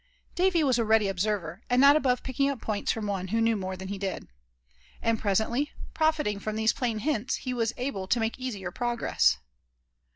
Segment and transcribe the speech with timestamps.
[0.33, 3.55] Davy was a ready observer, and not above picking up points from one who knew
[3.55, 4.27] more than he did.
[4.99, 9.37] And presently, profiting from these plain hints, he was able to make easier progress.